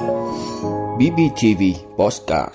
BBTV 0.00 1.62
Postcard 1.96 2.54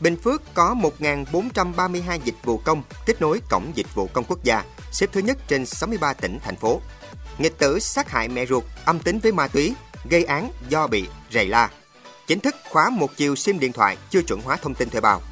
Bình 0.00 0.16
Phước 0.16 0.42
có 0.54 0.76
1.432 1.00 2.18
dịch 2.24 2.34
vụ 2.44 2.58
công 2.58 2.82
kết 3.06 3.20
nối 3.20 3.40
cổng 3.50 3.72
dịch 3.74 3.94
vụ 3.94 4.08
công 4.12 4.24
quốc 4.28 4.44
gia, 4.44 4.64
xếp 4.92 5.10
thứ 5.12 5.20
nhất 5.20 5.38
trên 5.48 5.66
63 5.66 6.12
tỉnh, 6.12 6.38
thành 6.42 6.56
phố. 6.56 6.80
Nghịch 7.38 7.58
tử 7.58 7.78
sát 7.78 8.10
hại 8.10 8.28
mẹ 8.28 8.46
ruột, 8.46 8.64
âm 8.84 8.98
tính 8.98 9.18
với 9.18 9.32
ma 9.32 9.48
túy, 9.48 9.74
gây 10.10 10.24
án 10.24 10.50
do 10.68 10.86
bị 10.86 11.04
rầy 11.32 11.46
la. 11.46 11.70
Chính 12.26 12.40
thức 12.40 12.56
khóa 12.70 12.90
một 12.90 13.10
chiều 13.16 13.36
SIM 13.36 13.58
điện 13.58 13.72
thoại 13.72 13.96
chưa 14.10 14.22
chuẩn 14.22 14.40
hóa 14.40 14.56
thông 14.56 14.74
tin 14.74 14.90
thuê 14.90 15.00
bao. 15.00 15.22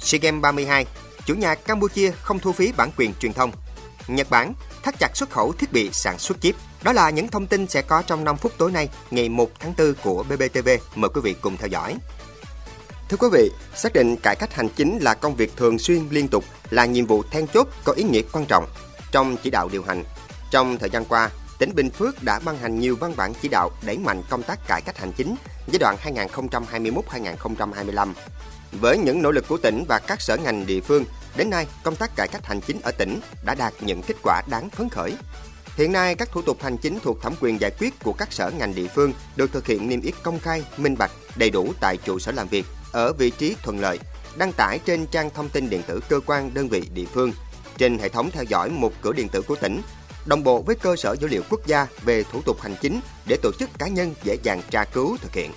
SEA 0.00 0.18
Games 0.22 0.42
32, 0.42 0.86
chủ 1.24 1.34
nhà 1.34 1.54
Campuchia 1.54 2.10
không 2.10 2.38
thu 2.38 2.52
phí 2.52 2.72
bản 2.72 2.90
quyền 2.96 3.14
truyền 3.14 3.32
thông. 3.32 3.52
Nhật 4.08 4.30
Bản 4.30 4.54
thắt 4.82 4.98
chặt 4.98 5.16
xuất 5.16 5.30
khẩu 5.30 5.52
thiết 5.52 5.72
bị 5.72 5.90
sản 5.92 6.18
xuất 6.18 6.40
chip. 6.40 6.54
Đó 6.82 6.92
là 6.92 7.10
những 7.10 7.28
thông 7.28 7.46
tin 7.46 7.66
sẽ 7.66 7.82
có 7.82 8.02
trong 8.02 8.24
5 8.24 8.36
phút 8.36 8.52
tối 8.58 8.72
nay, 8.72 8.88
ngày 9.10 9.28
1 9.28 9.50
tháng 9.60 9.74
4 9.78 9.94
của 10.02 10.22
BBTV. 10.22 10.68
Mời 10.94 11.10
quý 11.14 11.20
vị 11.24 11.34
cùng 11.40 11.56
theo 11.56 11.68
dõi. 11.68 11.96
Thưa 13.08 13.16
quý 13.16 13.28
vị, 13.32 13.50
xác 13.74 13.92
định 13.92 14.16
cải 14.16 14.36
cách 14.36 14.54
hành 14.54 14.68
chính 14.68 14.98
là 14.98 15.14
công 15.14 15.34
việc 15.34 15.56
thường 15.56 15.78
xuyên 15.78 16.08
liên 16.10 16.28
tục 16.28 16.44
là 16.70 16.84
nhiệm 16.84 17.06
vụ 17.06 17.22
then 17.30 17.46
chốt 17.46 17.68
có 17.84 17.92
ý 17.92 18.02
nghĩa 18.02 18.22
quan 18.32 18.46
trọng 18.46 18.66
trong 19.12 19.36
chỉ 19.42 19.50
đạo 19.50 19.68
điều 19.72 19.82
hành. 19.82 20.04
Trong 20.50 20.78
thời 20.78 20.90
gian 20.90 21.04
qua, 21.04 21.30
tỉnh 21.58 21.74
Bình 21.74 21.90
Phước 21.90 22.22
đã 22.22 22.40
ban 22.44 22.58
hành 22.58 22.80
nhiều 22.80 22.96
văn 22.96 23.12
bản 23.16 23.32
chỉ 23.42 23.48
đạo 23.48 23.70
đẩy 23.86 23.98
mạnh 23.98 24.22
công 24.30 24.42
tác 24.42 24.66
cải 24.66 24.82
cách 24.82 24.98
hành 24.98 25.12
chính 25.12 25.34
giai 25.66 25.78
đoạn 25.78 25.96
2021-2025. 26.04 28.12
Với 28.72 28.98
những 28.98 29.22
nỗ 29.22 29.30
lực 29.30 29.48
của 29.48 29.56
tỉnh 29.56 29.84
và 29.88 29.98
các 29.98 30.20
sở 30.20 30.36
ngành 30.36 30.66
địa 30.66 30.80
phương, 30.80 31.04
đến 31.36 31.50
nay 31.50 31.66
công 31.82 31.96
tác 31.96 32.16
cải 32.16 32.28
cách 32.28 32.46
hành 32.46 32.60
chính 32.60 32.80
ở 32.80 32.90
tỉnh 32.90 33.20
đã 33.44 33.54
đạt 33.54 33.72
những 33.80 34.02
kết 34.02 34.16
quả 34.22 34.42
đáng 34.50 34.70
phấn 34.70 34.88
khởi. 34.88 35.16
Hiện 35.78 35.92
nay, 35.92 36.14
các 36.14 36.32
thủ 36.32 36.42
tục 36.42 36.62
hành 36.62 36.76
chính 36.76 36.98
thuộc 37.02 37.22
thẩm 37.22 37.34
quyền 37.40 37.60
giải 37.60 37.70
quyết 37.78 37.94
của 38.04 38.12
các 38.12 38.32
sở 38.32 38.50
ngành 38.58 38.74
địa 38.74 38.86
phương 38.94 39.12
được 39.36 39.52
thực 39.52 39.66
hiện 39.66 39.88
niêm 39.88 40.00
yết 40.00 40.14
công 40.22 40.38
khai, 40.38 40.64
minh 40.76 40.96
bạch, 40.98 41.10
đầy 41.36 41.50
đủ 41.50 41.72
tại 41.80 41.96
trụ 41.96 42.18
sở 42.18 42.32
làm 42.32 42.48
việc, 42.48 42.64
ở 42.92 43.12
vị 43.12 43.30
trí 43.30 43.56
thuận 43.62 43.80
lợi, 43.80 43.98
đăng 44.36 44.52
tải 44.52 44.78
trên 44.84 45.06
trang 45.06 45.30
thông 45.34 45.48
tin 45.48 45.70
điện 45.70 45.82
tử 45.86 46.00
cơ 46.08 46.20
quan 46.26 46.54
đơn 46.54 46.68
vị 46.68 46.82
địa 46.94 47.04
phương, 47.04 47.32
trên 47.76 47.98
hệ 47.98 48.08
thống 48.08 48.30
theo 48.32 48.44
dõi 48.44 48.70
một 48.70 48.92
cửa 49.02 49.12
điện 49.12 49.28
tử 49.28 49.42
của 49.42 49.56
tỉnh, 49.56 49.80
đồng 50.26 50.44
bộ 50.44 50.62
với 50.62 50.76
cơ 50.76 50.96
sở 50.96 51.16
dữ 51.20 51.28
liệu 51.28 51.42
quốc 51.50 51.66
gia 51.66 51.86
về 52.04 52.22
thủ 52.32 52.42
tục 52.42 52.60
hành 52.60 52.74
chính 52.80 53.00
để 53.26 53.36
tổ 53.42 53.50
chức 53.58 53.70
cá 53.78 53.88
nhân 53.88 54.14
dễ 54.24 54.36
dàng 54.42 54.62
tra 54.70 54.84
cứu 54.84 55.16
thực 55.20 55.34
hiện. 55.34 55.52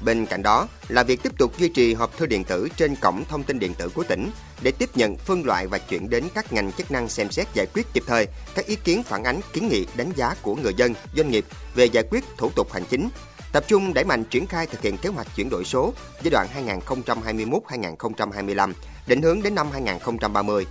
Bên 0.00 0.26
cạnh 0.26 0.42
đó 0.42 0.68
là 0.88 1.02
việc 1.02 1.22
tiếp 1.22 1.32
tục 1.38 1.58
duy 1.58 1.68
trì 1.68 1.94
hộp 1.94 2.16
thư 2.16 2.26
điện 2.26 2.44
tử 2.44 2.68
trên 2.76 2.96
cổng 2.96 3.24
thông 3.28 3.42
tin 3.42 3.58
điện 3.58 3.74
tử 3.74 3.88
của 3.94 4.04
tỉnh 4.04 4.30
để 4.62 4.70
tiếp 4.70 4.90
nhận, 4.94 5.16
phân 5.16 5.46
loại 5.46 5.66
và 5.66 5.78
chuyển 5.78 6.10
đến 6.10 6.24
các 6.34 6.52
ngành 6.52 6.72
chức 6.72 6.90
năng 6.90 7.08
xem 7.08 7.30
xét 7.30 7.46
giải 7.54 7.66
quyết 7.74 7.86
kịp 7.92 8.02
thời 8.06 8.28
các 8.54 8.66
ý 8.66 8.76
kiến 8.76 9.02
phản 9.02 9.24
ánh 9.24 9.40
kiến 9.52 9.68
nghị 9.68 9.86
đánh 9.96 10.12
giá 10.16 10.34
của 10.42 10.54
người 10.54 10.74
dân, 10.74 10.94
doanh 11.16 11.30
nghiệp 11.30 11.44
về 11.74 11.84
giải 11.84 12.04
quyết 12.10 12.24
thủ 12.36 12.50
tục 12.56 12.72
hành 12.72 12.84
chính, 12.90 13.08
tập 13.52 13.64
trung 13.68 13.94
đẩy 13.94 14.04
mạnh 14.04 14.24
triển 14.24 14.46
khai 14.46 14.66
thực 14.66 14.80
hiện 14.82 14.96
kế 14.96 15.08
hoạch 15.08 15.26
chuyển 15.36 15.50
đổi 15.50 15.64
số 15.64 15.92
giai 16.22 16.30
đoạn 16.30 16.46
2021-2025, 16.88 18.72
định 19.06 19.22
hướng 19.22 19.42
đến 19.42 19.54
năm 19.54 19.70
2030. 19.72 20.66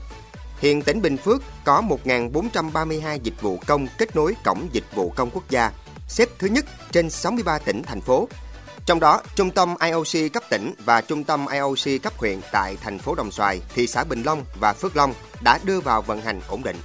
Hiện 0.59 0.81
tỉnh 0.81 1.01
Bình 1.01 1.17
Phước 1.17 1.41
có 1.65 1.83
1.432 2.05 3.19
dịch 3.23 3.41
vụ 3.41 3.59
công 3.67 3.87
kết 3.97 4.15
nối 4.15 4.33
cổng 4.45 4.67
dịch 4.71 4.95
vụ 4.95 5.09
công 5.15 5.29
quốc 5.29 5.49
gia, 5.49 5.71
xếp 6.07 6.29
thứ 6.39 6.47
nhất 6.47 6.65
trên 6.91 7.09
63 7.09 7.59
tỉnh, 7.59 7.83
thành 7.83 8.01
phố. 8.01 8.27
Trong 8.87 8.99
đó, 8.99 9.21
trung 9.35 9.51
tâm 9.51 9.75
IOC 9.81 10.33
cấp 10.33 10.43
tỉnh 10.49 10.73
và 10.85 11.01
trung 11.01 11.23
tâm 11.23 11.45
IOC 11.47 12.01
cấp 12.03 12.13
huyện 12.17 12.41
tại 12.51 12.77
thành 12.81 12.99
phố 12.99 13.15
Đồng 13.15 13.31
Xoài, 13.31 13.61
thị 13.75 13.87
xã 13.87 14.03
Bình 14.03 14.23
Long 14.23 14.43
và 14.59 14.73
Phước 14.73 14.95
Long 14.95 15.13
đã 15.41 15.59
đưa 15.63 15.79
vào 15.79 16.01
vận 16.01 16.21
hành 16.21 16.41
ổn 16.47 16.63
định. 16.63 16.75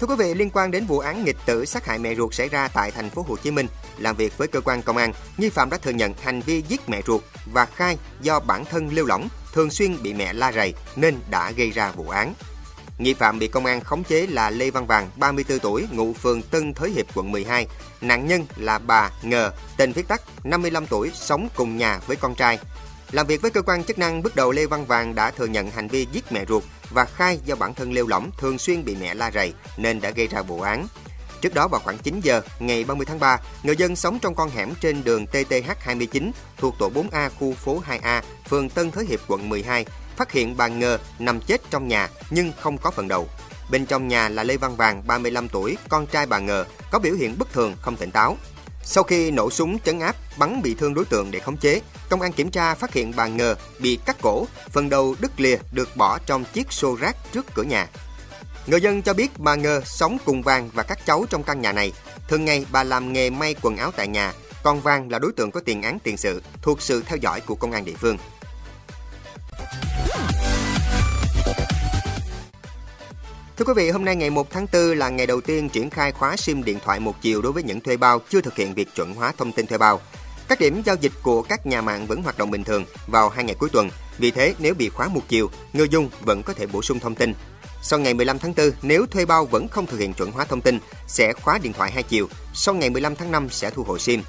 Thưa 0.00 0.06
quý 0.06 0.14
vị, 0.18 0.34
liên 0.34 0.50
quan 0.50 0.70
đến 0.70 0.86
vụ 0.86 0.98
án 0.98 1.24
nghịch 1.24 1.36
tử 1.46 1.64
sát 1.64 1.86
hại 1.86 1.98
mẹ 1.98 2.14
ruột 2.14 2.34
xảy 2.34 2.48
ra 2.48 2.68
tại 2.68 2.90
thành 2.90 3.10
phố 3.10 3.24
Hồ 3.28 3.36
Chí 3.36 3.50
Minh, 3.50 3.66
làm 3.98 4.16
việc 4.16 4.38
với 4.38 4.48
cơ 4.48 4.60
quan 4.60 4.82
công 4.82 4.96
an, 4.96 5.12
nghi 5.38 5.48
phạm 5.48 5.70
đã 5.70 5.78
thừa 5.78 5.90
nhận 5.90 6.14
hành 6.22 6.40
vi 6.40 6.62
giết 6.68 6.88
mẹ 6.88 7.02
ruột 7.06 7.22
và 7.52 7.64
khai 7.64 7.96
do 8.20 8.40
bản 8.40 8.64
thân 8.64 8.88
lêu 8.92 9.06
lỏng, 9.06 9.28
thường 9.52 9.70
xuyên 9.70 10.02
bị 10.02 10.14
mẹ 10.14 10.32
la 10.32 10.52
rầy 10.52 10.74
nên 10.96 11.18
đã 11.30 11.50
gây 11.50 11.70
ra 11.70 11.90
vụ 11.90 12.08
án. 12.08 12.34
Nghi 12.98 13.14
phạm 13.14 13.38
bị 13.38 13.48
công 13.48 13.66
an 13.66 13.80
khống 13.80 14.04
chế 14.04 14.26
là 14.26 14.50
Lê 14.50 14.70
Văn 14.70 14.86
Vàng, 14.86 15.10
34 15.16 15.58
tuổi, 15.58 15.86
ngụ 15.92 16.12
phường 16.12 16.42
Tân 16.42 16.74
Thới 16.74 16.90
Hiệp, 16.90 17.06
quận 17.14 17.32
12. 17.32 17.66
Nạn 18.00 18.26
nhân 18.26 18.46
là 18.56 18.78
bà 18.78 19.10
Ngờ, 19.22 19.52
tên 19.76 19.92
viết 19.92 20.08
tắt, 20.08 20.22
55 20.44 20.86
tuổi, 20.86 21.10
sống 21.14 21.48
cùng 21.56 21.76
nhà 21.76 22.00
với 22.06 22.16
con 22.16 22.34
trai. 22.34 22.58
Làm 23.12 23.26
việc 23.26 23.42
với 23.42 23.50
cơ 23.50 23.62
quan 23.62 23.84
chức 23.84 23.98
năng, 23.98 24.22
bước 24.22 24.36
đầu 24.36 24.52
Lê 24.52 24.66
Văn 24.66 24.86
Vàng 24.86 25.14
đã 25.14 25.30
thừa 25.30 25.46
nhận 25.46 25.70
hành 25.70 25.88
vi 25.88 26.06
giết 26.12 26.32
mẹ 26.32 26.44
ruột 26.48 26.62
và 26.90 27.04
khai 27.04 27.40
do 27.44 27.54
bản 27.54 27.74
thân 27.74 27.92
lêu 27.92 28.06
lỏng 28.06 28.30
thường 28.38 28.58
xuyên 28.58 28.84
bị 28.84 28.96
mẹ 29.00 29.14
la 29.14 29.30
rầy 29.30 29.52
nên 29.76 30.00
đã 30.00 30.10
gây 30.10 30.26
ra 30.26 30.42
vụ 30.42 30.60
án. 30.60 30.86
Trước 31.40 31.54
đó 31.54 31.68
vào 31.68 31.80
khoảng 31.84 31.98
9 31.98 32.20
giờ 32.20 32.42
ngày 32.58 32.84
30 32.84 33.06
tháng 33.06 33.20
3, 33.20 33.38
người 33.62 33.76
dân 33.76 33.96
sống 33.96 34.18
trong 34.18 34.34
con 34.34 34.50
hẻm 34.50 34.74
trên 34.80 35.04
đường 35.04 35.26
TTH 35.26 35.70
29 35.80 36.32
thuộc 36.58 36.74
tổ 36.78 36.90
4A 36.90 37.30
khu 37.38 37.52
phố 37.52 37.82
2A, 37.88 38.22
phường 38.48 38.68
Tân 38.68 38.90
Thới 38.90 39.06
Hiệp, 39.06 39.20
quận 39.28 39.48
12 39.48 39.86
phát 40.16 40.32
hiện 40.32 40.56
bà 40.56 40.68
Ngờ 40.68 40.98
nằm 41.18 41.40
chết 41.40 41.60
trong 41.70 41.88
nhà 41.88 42.08
nhưng 42.30 42.52
không 42.60 42.78
có 42.78 42.90
phần 42.90 43.08
đầu. 43.08 43.28
Bên 43.70 43.86
trong 43.86 44.08
nhà 44.08 44.28
là 44.28 44.44
Lê 44.44 44.56
Văn 44.56 44.76
Vàng, 44.76 45.02
35 45.06 45.48
tuổi, 45.48 45.76
con 45.88 46.06
trai 46.06 46.26
bà 46.26 46.38
Ngờ, 46.38 46.64
có 46.90 46.98
biểu 46.98 47.14
hiện 47.14 47.38
bất 47.38 47.52
thường, 47.52 47.74
không 47.80 47.96
tỉnh 47.96 48.10
táo. 48.10 48.36
Sau 48.82 49.04
khi 49.04 49.30
nổ 49.30 49.50
súng 49.50 49.78
chấn 49.78 50.00
áp, 50.00 50.16
bắn 50.38 50.62
bị 50.62 50.74
thương 50.74 50.94
đối 50.94 51.04
tượng 51.04 51.30
để 51.30 51.38
khống 51.38 51.56
chế, 51.56 51.80
công 52.08 52.20
an 52.20 52.32
kiểm 52.32 52.50
tra 52.50 52.74
phát 52.74 52.92
hiện 52.92 53.12
bà 53.16 53.26
Ngờ 53.26 53.54
bị 53.78 53.98
cắt 54.06 54.16
cổ, 54.22 54.46
phần 54.70 54.88
đầu 54.88 55.16
đứt 55.20 55.40
lìa 55.40 55.56
được 55.72 55.96
bỏ 55.96 56.18
trong 56.26 56.44
chiếc 56.52 56.72
xô 56.72 56.96
rác 57.00 57.16
trước 57.32 57.46
cửa 57.54 57.62
nhà. 57.62 57.88
Người 58.66 58.80
dân 58.80 59.02
cho 59.02 59.14
biết 59.14 59.38
bà 59.38 59.54
Ngờ 59.54 59.80
sống 59.84 60.18
cùng 60.24 60.42
Vàng 60.42 60.70
và 60.74 60.82
các 60.82 61.06
cháu 61.06 61.26
trong 61.30 61.42
căn 61.42 61.60
nhà 61.60 61.72
này. 61.72 61.92
Thường 62.28 62.44
ngày 62.44 62.66
bà 62.72 62.84
làm 62.84 63.12
nghề 63.12 63.30
may 63.30 63.54
quần 63.62 63.76
áo 63.76 63.90
tại 63.96 64.08
nhà, 64.08 64.32
còn 64.62 64.80
Vàng 64.80 65.10
là 65.10 65.18
đối 65.18 65.32
tượng 65.32 65.50
có 65.50 65.60
tiền 65.64 65.82
án 65.82 65.98
tiền 65.98 66.16
sự, 66.16 66.42
thuộc 66.62 66.82
sự 66.82 67.02
theo 67.06 67.16
dõi 67.16 67.40
của 67.40 67.54
công 67.54 67.72
an 67.72 67.84
địa 67.84 67.96
phương. 67.96 68.16
Thưa 73.56 73.64
quý 73.64 73.72
vị, 73.76 73.90
hôm 73.90 74.04
nay 74.04 74.16
ngày 74.16 74.30
1 74.30 74.50
tháng 74.50 74.66
4 74.72 74.98
là 74.98 75.08
ngày 75.08 75.26
đầu 75.26 75.40
tiên 75.40 75.68
triển 75.68 75.90
khai 75.90 76.12
khóa 76.12 76.36
SIM 76.36 76.64
điện 76.64 76.78
thoại 76.84 77.00
một 77.00 77.14
chiều 77.22 77.42
đối 77.42 77.52
với 77.52 77.62
những 77.62 77.80
thuê 77.80 77.96
bao 77.96 78.20
chưa 78.30 78.40
thực 78.40 78.56
hiện 78.56 78.74
việc 78.74 78.94
chuẩn 78.94 79.14
hóa 79.14 79.32
thông 79.38 79.52
tin 79.52 79.66
thuê 79.66 79.78
bao. 79.78 80.00
Các 80.48 80.60
điểm 80.60 80.82
giao 80.84 80.96
dịch 81.00 81.12
của 81.22 81.42
các 81.42 81.66
nhà 81.66 81.82
mạng 81.82 82.06
vẫn 82.06 82.22
hoạt 82.22 82.38
động 82.38 82.50
bình 82.50 82.64
thường 82.64 82.84
vào 83.06 83.28
hai 83.28 83.44
ngày 83.44 83.54
cuối 83.58 83.68
tuần. 83.72 83.90
Vì 84.18 84.30
thế, 84.30 84.54
nếu 84.58 84.74
bị 84.74 84.88
khóa 84.88 85.08
một 85.08 85.20
chiều, 85.28 85.50
người 85.72 85.88
dùng 85.88 86.10
vẫn 86.20 86.42
có 86.42 86.52
thể 86.52 86.66
bổ 86.66 86.82
sung 86.82 86.98
thông 86.98 87.14
tin. 87.14 87.34
Sau 87.82 87.98
ngày 87.98 88.14
15 88.14 88.38
tháng 88.38 88.54
4, 88.56 88.70
nếu 88.82 89.06
thuê 89.06 89.24
bao 89.24 89.46
vẫn 89.46 89.68
không 89.68 89.86
thực 89.86 90.00
hiện 90.00 90.14
chuẩn 90.14 90.30
hóa 90.30 90.44
thông 90.44 90.60
tin, 90.60 90.78
sẽ 91.06 91.32
khóa 91.32 91.58
điện 91.58 91.72
thoại 91.72 91.90
hai 91.90 92.02
chiều. 92.02 92.28
Sau 92.54 92.74
ngày 92.74 92.90
15 92.90 93.16
tháng 93.16 93.30
5 93.30 93.48
sẽ 93.50 93.70
thu 93.70 93.82
hồi 93.82 93.98
SIM. 93.98 94.22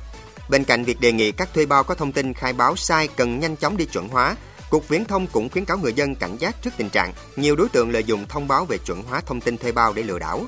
Bên 0.50 0.64
cạnh 0.64 0.84
việc 0.84 1.00
đề 1.00 1.12
nghị 1.12 1.32
các 1.32 1.50
thuê 1.54 1.66
bao 1.66 1.84
có 1.84 1.96
thông 1.96 2.12
tin 2.12 2.34
khai 2.34 2.54
báo 2.54 2.76
sai 2.76 3.08
cần 3.08 3.40
nhanh 3.40 3.56
chóng 3.56 3.78
đi 3.78 3.86
chuẩn 3.86 4.08
hóa, 4.08 4.36
Cục 4.70 4.88
Viễn 4.88 5.06
thông 5.06 5.28
cũng 5.28 5.50
khuyến 5.50 5.66
cáo 5.66 5.78
người 5.78 5.94
dân 5.94 6.16
cảnh 6.16 6.38
giác 6.38 6.62
trước 6.62 6.74
tình 6.78 6.90
trạng 6.90 7.14
nhiều 7.36 7.56
đối 7.56 7.70
tượng 7.70 7.92
lợi 7.92 8.04
dụng 8.04 8.26
thông 8.30 8.48
báo 8.48 8.66
về 8.66 8.78
chuẩn 8.78 9.04
hóa 9.04 9.22
thông 9.22 9.42
tin 9.42 9.58
thuê 9.58 9.72
bao 9.72 9.94
để 9.94 10.04
lừa 10.04 10.20
đảo. 10.20 10.46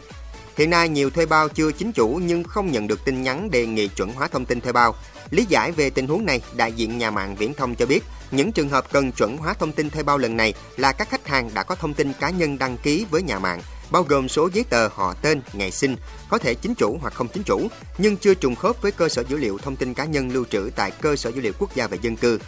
Hiện 0.57 0.69
nay 0.69 0.89
nhiều 0.89 1.09
thuê 1.09 1.25
bao 1.25 1.49
chưa 1.49 1.71
chính 1.71 1.91
chủ 1.91 2.19
nhưng 2.23 2.43
không 2.43 2.71
nhận 2.71 2.87
được 2.87 3.05
tin 3.05 3.21
nhắn 3.21 3.51
đề 3.51 3.65
nghị 3.65 3.87
chuẩn 3.87 4.13
hóa 4.13 4.27
thông 4.27 4.45
tin 4.45 4.61
thuê 4.61 4.71
bao. 4.71 4.95
Lý 5.29 5.45
giải 5.49 5.71
về 5.71 5.89
tình 5.89 6.07
huống 6.07 6.25
này, 6.25 6.41
đại 6.55 6.71
diện 6.71 6.97
nhà 6.97 7.11
mạng 7.11 7.35
Viễn 7.35 7.53
thông 7.53 7.75
cho 7.75 7.85
biết, 7.85 8.03
những 8.31 8.51
trường 8.51 8.69
hợp 8.69 8.91
cần 8.91 9.11
chuẩn 9.11 9.37
hóa 9.37 9.53
thông 9.53 9.71
tin 9.71 9.89
thuê 9.89 10.03
bao 10.03 10.17
lần 10.17 10.37
này 10.37 10.53
là 10.77 10.91
các 10.91 11.09
khách 11.09 11.27
hàng 11.27 11.49
đã 11.53 11.63
có 11.63 11.75
thông 11.75 11.93
tin 11.93 12.13
cá 12.13 12.29
nhân 12.29 12.57
đăng 12.57 12.77
ký 12.77 13.05
với 13.11 13.21
nhà 13.21 13.39
mạng, 13.39 13.61
bao 13.91 14.03
gồm 14.03 14.29
số 14.29 14.49
giấy 14.53 14.65
tờ 14.69 14.87
họ 14.87 15.13
tên, 15.13 15.41
ngày 15.53 15.71
sinh, 15.71 15.95
có 16.29 16.37
thể 16.37 16.53
chính 16.53 16.75
chủ 16.75 16.97
hoặc 17.01 17.13
không 17.13 17.27
chính 17.27 17.43
chủ, 17.43 17.67
nhưng 17.97 18.17
chưa 18.17 18.33
trùng 18.33 18.55
khớp 18.55 18.81
với 18.81 18.91
cơ 18.91 19.09
sở 19.09 19.23
dữ 19.29 19.37
liệu 19.37 19.57
thông 19.57 19.75
tin 19.75 19.93
cá 19.93 20.05
nhân 20.05 20.29
lưu 20.31 20.45
trữ 20.45 20.69
tại 20.75 20.91
cơ 20.91 21.15
sở 21.15 21.29
dữ 21.29 21.41
liệu 21.41 21.53
quốc 21.59 21.75
gia 21.75 21.87
về 21.87 21.97
dân 22.01 22.15
cư 22.15 22.39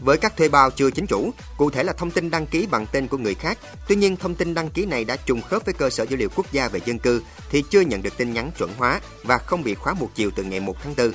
với 0.00 0.18
các 0.18 0.36
thuê 0.36 0.48
bao 0.48 0.70
chưa 0.70 0.90
chính 0.90 1.06
chủ, 1.06 1.30
cụ 1.56 1.70
thể 1.70 1.82
là 1.84 1.92
thông 1.92 2.10
tin 2.10 2.30
đăng 2.30 2.46
ký 2.46 2.66
bằng 2.70 2.86
tên 2.92 3.08
của 3.08 3.18
người 3.18 3.34
khác. 3.34 3.58
Tuy 3.88 3.96
nhiên, 3.96 4.16
thông 4.16 4.34
tin 4.34 4.54
đăng 4.54 4.70
ký 4.70 4.86
này 4.86 5.04
đã 5.04 5.16
trùng 5.16 5.42
khớp 5.42 5.64
với 5.64 5.74
cơ 5.74 5.90
sở 5.90 6.06
dữ 6.06 6.16
liệu 6.16 6.28
quốc 6.36 6.52
gia 6.52 6.68
về 6.68 6.80
dân 6.84 6.98
cư 6.98 7.22
thì 7.50 7.64
chưa 7.70 7.80
nhận 7.80 8.02
được 8.02 8.16
tin 8.16 8.32
nhắn 8.32 8.50
chuẩn 8.58 8.70
hóa 8.76 9.00
và 9.24 9.38
không 9.38 9.62
bị 9.62 9.74
khóa 9.74 9.94
một 9.94 10.10
chiều 10.14 10.30
từ 10.36 10.42
ngày 10.42 10.60
1 10.60 10.76
tháng 10.82 10.94
4. 10.96 11.12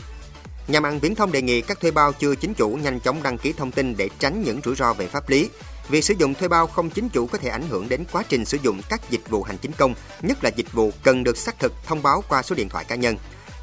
Nhà 0.68 0.80
mạng 0.80 1.00
Viễn 1.00 1.16
thông 1.16 1.32
đề 1.32 1.42
nghị 1.42 1.62
các 1.62 1.80
thuê 1.80 1.92
bao 1.92 2.14
chưa 2.14 2.36
chính 2.36 2.54
chủ 2.54 2.70
nhanh 2.70 3.00
chóng 3.00 3.24
đăng 3.24 3.38
ký 3.38 3.54
thông 3.54 3.72
tin 3.72 3.98
để 3.98 4.10
tránh 4.20 4.42
những 4.42 4.62
rủi 4.66 4.76
ro 4.76 4.94
về 4.94 5.08
pháp 5.08 5.30
lý. 5.30 5.50
Việc 5.90 6.04
sử 6.04 6.14
dụng 6.18 6.34
thuê 6.34 6.48
bao 6.48 6.68
không 6.68 6.90
chính 6.90 7.10
chủ 7.10 7.28
có 7.28 7.38
thể 7.38 7.50
ảnh 7.50 7.68
hưởng 7.70 7.90
đến 7.90 8.04
quá 8.12 8.24
trình 8.30 8.46
sử 8.46 8.58
dụng 8.64 8.82
các 8.90 9.02
dịch 9.10 9.30
vụ 9.30 9.44
hành 9.44 9.58
chính 9.58 9.72
công, 9.72 9.94
nhất 10.22 10.44
là 10.44 10.50
dịch 10.56 10.74
vụ 10.74 10.92
cần 11.04 11.24
được 11.24 11.38
xác 11.38 11.60
thực 11.60 11.74
thông 11.86 12.04
báo 12.04 12.24
qua 12.30 12.42
số 12.42 12.56
điện 12.56 12.70
thoại 12.70 12.86
cá 12.88 12.96
nhân. 12.96 13.18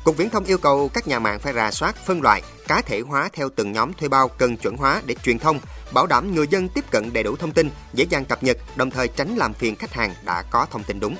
Cục 0.05 0.17
Viễn 0.17 0.31
thông 0.31 0.45
yêu 0.45 0.59
cầu 0.59 0.91
các 0.95 1.09
nhà 1.09 1.19
mạng 1.19 1.39
phải 1.39 1.53
rà 1.53 1.71
soát, 1.71 1.97
phân 1.97 2.23
loại, 2.23 2.43
cá 2.69 2.83
thể 2.83 3.01
hóa 3.01 3.29
theo 3.33 3.49
từng 3.57 3.73
nhóm 3.73 3.93
thuê 3.93 4.09
bao 4.09 4.29
cần 4.29 4.57
chuẩn 4.57 4.77
hóa 4.77 5.03
để 5.07 5.15
truyền 5.23 5.39
thông, 5.39 5.59
bảo 5.93 6.07
đảm 6.07 6.35
người 6.35 6.47
dân 6.47 6.69
tiếp 6.69 6.85
cận 6.91 7.13
đầy 7.13 7.23
đủ 7.23 7.37
thông 7.37 7.53
tin, 7.53 7.71
dễ 7.95 8.07
dàng 8.11 8.25
cập 8.25 8.43
nhật, 8.43 8.57
đồng 8.77 8.91
thời 8.91 9.09
tránh 9.09 9.37
làm 9.37 9.55
phiền 9.55 9.77
khách 9.77 9.93
hàng 9.93 10.15
đã 10.25 10.43
có 10.43 10.67
thông 10.71 10.85
tin 10.85 11.01
đúng. 11.01 11.17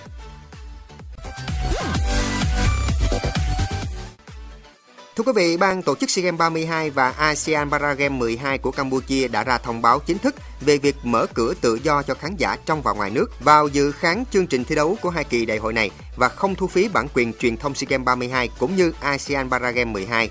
Thưa 5.17 5.25
quý 5.25 5.33
vị, 5.37 5.57
ban 5.57 5.83
tổ 5.83 5.95
chức 5.95 6.11
SEA 6.11 6.25
Games 6.25 6.39
32 6.39 6.91
và 6.91 7.11
ASEAN 7.11 7.71
Para 7.71 7.95
Games 7.95 8.21
12 8.21 8.59
của 8.59 8.71
Campuchia 8.71 9.29
đã 9.29 9.45
ra 9.45 9.59
thông 9.59 9.83
báo 9.83 9.99
chính 9.99 10.19
thức 10.19 10.35
về 10.61 10.79
việc 10.79 10.97
mở 11.03 11.27
cửa 11.35 11.55
tự 11.61 11.79
do 11.83 12.03
cho 12.03 12.15
khán 12.15 12.37
giả 12.37 12.57
trong 12.67 12.83
và 12.83 12.93
ngoài 12.93 13.11
nước 13.11 13.27
vào 13.41 13.69
dự 13.69 13.93
khán 13.93 14.25
chương 14.33 14.47
trình 14.47 14.65
thi 14.65 14.75
đấu 14.75 14.97
của 15.03 15.11
hai 15.11 15.25
kỳ 15.25 15.47
đại 15.47 15.59
hội 15.59 15.73
này 15.73 15.91
và 16.17 16.29
không 16.29 16.55
thu 16.55 16.67
phí 16.67 16.89
bản 16.89 17.09
quyền 17.15 17.33
truyền 17.33 17.57
thông 17.57 17.75
SEA 17.75 17.87
Games 17.91 18.05
32 18.05 18.49
cũng 18.59 18.77
như 18.77 18.93
ASEAN 19.01 19.51
Para 19.51 19.71
Games 19.71 19.93
12. 19.95 20.31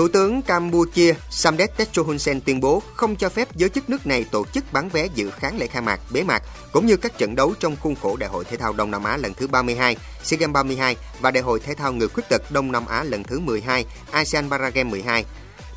Thủ 0.00 0.08
tướng 0.08 0.42
Campuchia 0.42 1.14
Samdech 1.30 1.76
Techo 1.76 2.02
Hun 2.02 2.18
Sen 2.18 2.40
tuyên 2.40 2.60
bố 2.60 2.82
không 2.94 3.16
cho 3.16 3.28
phép 3.28 3.56
giới 3.56 3.68
chức 3.68 3.90
nước 3.90 4.06
này 4.06 4.24
tổ 4.30 4.44
chức 4.52 4.72
bán 4.72 4.88
vé 4.88 5.06
dự 5.14 5.30
khán 5.30 5.58
lễ 5.58 5.66
khai 5.66 5.82
mạc, 5.82 6.00
bế 6.12 6.22
mạc 6.22 6.42
cũng 6.72 6.86
như 6.86 6.96
các 6.96 7.18
trận 7.18 7.36
đấu 7.36 7.54
trong 7.60 7.76
khuôn 7.76 7.94
khổ 8.02 8.16
Đại 8.16 8.30
hội 8.30 8.44
Thể 8.44 8.56
thao 8.56 8.72
Đông 8.72 8.90
Nam 8.90 9.04
Á 9.04 9.16
lần 9.16 9.34
thứ 9.34 9.46
32, 9.46 9.96
SEA 10.22 10.38
Games 10.38 10.54
32 10.54 10.96
và 11.20 11.30
Đại 11.30 11.42
hội 11.42 11.60
Thể 11.60 11.74
thao 11.74 11.92
người 11.92 12.08
khuyết 12.08 12.28
tật 12.28 12.50
Đông 12.50 12.72
Nam 12.72 12.86
Á 12.86 13.04
lần 13.04 13.22
thứ 13.22 13.40
12, 13.40 13.84
ASEAN 14.10 14.50
Para 14.50 14.70
Games 14.70 14.90
12. 14.90 15.24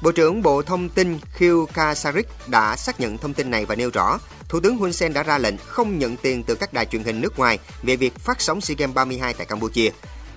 Bộ 0.02 0.12
trưởng 0.12 0.42
Bộ 0.42 0.62
Thông 0.62 0.90
tin 0.90 1.20
Khieu 1.34 1.66
Kasarik 1.74 2.28
đã 2.48 2.76
xác 2.76 3.00
nhận 3.00 3.18
thông 3.18 3.34
tin 3.34 3.52
này 3.52 3.66
và 3.66 3.76
nêu 3.76 3.90
rõ, 3.94 4.20
Thủ 4.50 4.60
tướng 4.60 4.78
Hun 4.78 4.94
Sen 4.94 5.14
đã 5.14 5.24
ra 5.24 5.38
lệnh 5.38 5.58
không 5.58 6.00
nhận 6.00 6.18
tiền 6.18 6.44
từ 6.44 6.56
các 6.56 6.74
đài 6.74 6.86
truyền 6.86 7.04
hình 7.04 7.22
nước 7.22 7.40
ngoài 7.40 7.60
về 7.82 7.96
việc 7.96 8.16
phát 8.20 8.42
sóng 8.42 8.62
SEA 8.62 8.76
Games 8.78 8.96
32 8.96 9.34
tại 9.34 9.46
Campuchia. 9.46 9.90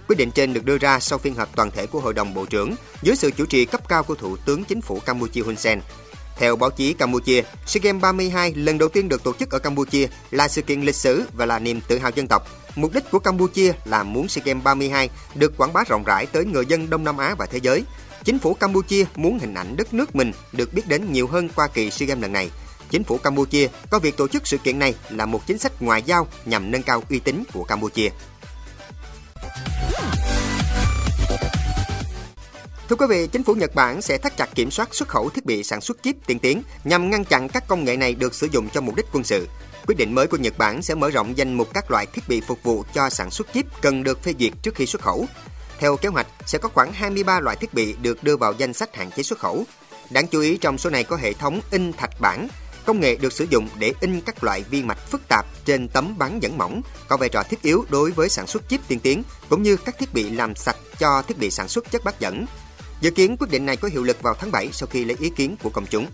Quyết 0.09 0.17
định 0.17 0.31
trên 0.31 0.55
được 0.55 0.65
đưa 0.65 0.79
ra 0.79 1.01
sau 1.01 1.19
phiên 1.19 1.35
họp 1.35 1.57
toàn 1.57 1.71
thể 1.71 1.87
của 1.87 2.01
Hội 2.01 2.15
đồng 2.15 2.35
Bộ 2.35 2.47
trưởng 2.47 2.75
dưới 3.03 3.17
sự 3.17 3.31
chủ 3.31 3.47
trì 3.47 3.65
cấp 3.65 3.89
cao 3.89 4.03
của 4.03 4.15
Thủ 4.15 4.37
tướng 4.37 4.65
Chính 4.65 4.81
phủ 4.81 5.01
Campuchia 5.01 5.41
Hun 5.41 5.57
Sen. 5.57 5.81
Theo 6.39 6.57
báo 6.57 6.71
chí 6.71 6.93
Campuchia, 6.93 7.43
SEA 7.67 7.81
Games 7.83 8.03
32 8.03 8.55
lần 8.55 8.79
đầu 8.79 8.89
tiên 8.89 9.09
được 9.09 9.23
tổ 9.23 9.33
chức 9.33 9.51
ở 9.51 9.59
Campuchia 9.59 10.07
là 10.31 10.49
sự 10.49 10.63
kiện 10.63 10.81
lịch 10.83 10.95
sử 10.95 11.25
và 11.37 11.47
là 11.47 11.59
niềm 11.59 11.81
tự 11.89 11.99
hào 11.99 12.11
dân 12.15 12.27
tộc. 12.29 12.49
Mục 12.77 12.93
đích 12.95 13.11
của 13.11 13.19
Campuchia 13.19 13.73
là 13.85 14.03
muốn 14.03 14.29
SEA 14.29 14.43
Games 14.45 14.65
32 14.65 15.11
được 15.35 15.57
quảng 15.57 15.73
bá 15.73 15.85
rộng 15.89 16.05
rãi 16.05 16.27
tới 16.27 16.45
người 16.45 16.67
dân 16.67 16.91
Đông 16.91 17.05
Nam 17.05 17.19
Á 17.19 17.35
và 17.39 17.47
thế 17.47 17.59
giới. 17.63 17.85
Chính 18.25 18.39
phủ 18.39 18.55
Campuchia 18.55 19.05
muốn 19.15 19.39
hình 19.39 19.55
ảnh 19.55 19.77
đất 19.77 19.95
nước 19.95 20.17
mình 20.17 20.33
được 20.53 20.75
biết 20.75 20.83
đến 20.89 21.13
nhiều 21.13 21.27
hơn 21.27 21.49
qua 21.57 21.69
kỳ 21.69 21.91
SEA 21.91 22.07
Games 22.07 22.23
lần 22.23 22.33
này. 22.33 22.51
Chính 22.91 23.05
phủ 23.05 23.19
Campuchia 23.19 23.69
coi 23.91 24.01
việc 24.01 24.17
tổ 24.17 24.29
chức 24.29 24.47
sự 24.47 24.59
kiện 24.59 24.79
này 24.79 24.95
là 25.11 25.27
một 25.27 25.47
chính 25.47 25.59
sách 25.59 25.83
ngoại 25.83 26.03
giao 26.03 26.27
nhằm 26.45 26.71
nâng 26.71 26.83
cao 26.83 27.03
uy 27.11 27.19
tín 27.19 27.43
của 27.53 27.65
Campuchia. 27.65 28.09
Thưa 32.89 32.97
quý 32.97 33.07
vị, 33.09 33.27
chính 33.27 33.43
phủ 33.43 33.55
Nhật 33.55 33.75
Bản 33.75 34.03
sẽ 34.03 34.19
thắt 34.19 34.37
chặt 34.37 34.55
kiểm 34.55 34.71
soát 34.71 34.95
xuất 34.95 35.09
khẩu 35.09 35.31
thiết 35.31 35.47
bị 35.47 35.63
sản 35.63 35.81
xuất 35.81 36.03
chip 36.03 36.17
tiên 36.27 36.39
tiến 36.39 36.63
nhằm 36.85 37.11
ngăn 37.11 37.25
chặn 37.25 37.49
các 37.49 37.69
công 37.69 37.85
nghệ 37.85 37.97
này 37.97 38.15
được 38.15 38.35
sử 38.35 38.49
dụng 38.53 38.69
cho 38.75 38.81
mục 38.81 38.97
đích 38.97 39.07
quân 39.13 39.25
sự. 39.25 39.49
Quyết 39.87 39.95
định 39.99 40.15
mới 40.15 40.27
của 40.27 40.37
Nhật 40.37 40.59
Bản 40.59 40.83
sẽ 40.83 40.95
mở 40.95 41.11
rộng 41.11 41.37
danh 41.37 41.55
mục 41.55 41.69
các 41.75 41.91
loại 41.91 42.07
thiết 42.07 42.29
bị 42.29 42.41
phục 42.41 42.63
vụ 42.63 42.85
cho 42.95 43.11
sản 43.11 43.31
xuất 43.31 43.47
chip 43.55 43.67
cần 43.83 44.03
được 44.03 44.23
phê 44.23 44.35
duyệt 44.39 44.53
trước 44.63 44.75
khi 44.75 44.87
xuất 44.87 45.03
khẩu. 45.03 45.27
Theo 45.79 45.97
kế 45.97 46.09
hoạch, 46.09 46.27
sẽ 46.47 46.59
có 46.59 46.69
khoảng 46.69 46.93
23 46.93 47.41
loại 47.41 47.57
thiết 47.57 47.75
bị 47.75 47.95
được 48.03 48.25
đưa 48.25 48.37
vào 48.37 48.53
danh 48.53 48.73
sách 48.73 48.97
hạn 48.97 49.11
chế 49.11 49.23
xuất 49.23 49.39
khẩu. 49.39 49.65
Đáng 50.11 50.27
chú 50.27 50.41
ý 50.41 50.57
trong 50.57 50.79
số 50.79 50.91
này 50.91 51.05
có 51.05 51.17
hệ 51.17 51.33
thống 51.33 51.61
in 51.71 51.93
thạch 51.93 52.21
bản, 52.21 52.49
công 52.85 53.01
nghệ 53.01 53.17
được 53.17 53.33
sử 53.33 53.47
dụng 53.51 53.69
để 53.79 53.93
in 54.01 54.21
các 54.21 54.45
loại 54.45 54.65
vi 54.71 54.83
mạch 54.83 55.11
phức 55.11 55.29
tạp 55.29 55.47
trên 55.65 55.89
tấm 55.89 56.19
bán 56.19 56.43
dẫn 56.43 56.59
mỏng, 56.59 56.83
có 57.09 57.17
vai 57.17 57.29
trò 57.29 57.43
thiết 57.43 57.63
yếu 57.63 57.85
đối 57.89 58.11
với 58.11 58.29
sản 58.29 58.47
xuất 58.47 58.69
chip 58.69 58.81
tiên 58.89 59.01
tiến, 59.01 59.23
cũng 59.49 59.63
như 59.63 59.77
các 59.77 59.99
thiết 59.99 60.15
bị 60.15 60.31
làm 60.31 60.55
sạch 60.55 60.77
cho 60.99 61.23
thiết 61.23 61.39
bị 61.39 61.51
sản 61.51 61.69
xuất 61.69 61.91
chất 61.91 62.05
bán 62.05 62.15
dẫn. 62.19 62.47
Dự 63.01 63.11
kiến 63.11 63.37
quyết 63.37 63.51
định 63.51 63.67
này 63.67 63.77
có 63.77 63.89
hiệu 63.89 64.05
lực 64.05 64.23
vào 64.23 64.35
tháng 64.35 64.51
7 64.53 64.69
sau 64.73 64.87
khi 64.87 65.05
lấy 65.05 65.17
ý 65.21 65.31
kiến 65.31 65.57
của 65.63 65.71
công 65.71 65.87
chúng. 65.91 66.07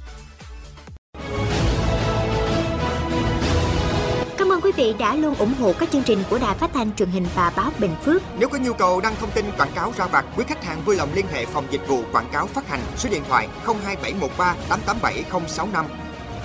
Cảm 4.39 4.53
ơn 4.53 4.61
quý 4.61 4.73
vị 4.77 4.95
đã 4.99 5.15
luôn 5.15 5.35
ủng 5.35 5.55
hộ 5.61 5.73
các 5.79 5.91
chương 5.93 6.03
trình 6.03 6.23
của 6.31 6.39
Đài 6.39 6.59
Phát 6.59 6.71
thanh 6.75 6.95
truyền 6.97 7.09
hình 7.09 7.27
và 7.35 7.53
báo 7.57 7.71
Bình 7.79 7.95
Phước. 8.05 8.23
Nếu 8.39 8.49
có 8.49 8.59
nhu 8.59 8.73
cầu 8.73 9.01
đăng 9.01 9.15
thông 9.21 9.31
tin 9.31 9.45
quảng 9.59 9.73
cáo 9.75 9.93
ra 9.97 10.07
vặt, 10.07 10.25
quý 10.37 10.45
khách 10.49 10.65
hàng 10.65 10.83
vui 10.85 10.97
lòng 10.97 11.09
liên 11.15 11.27
hệ 11.33 11.47
phòng 11.47 11.67
dịch 11.71 11.89
vụ 11.89 12.03
quảng 12.13 12.29
cáo 12.33 12.47
phát 12.47 12.69
hành 12.69 12.81
số 12.97 13.09
điện 13.11 13.23
thoại 13.29 13.49
02713 13.65 14.57
887065. 14.69 15.87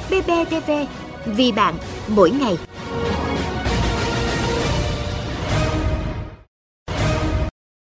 BBTV, 0.10 0.72
vì 1.26 1.52
bạn, 1.52 1.78
mỗi 2.08 2.32
ngày. 2.32 2.58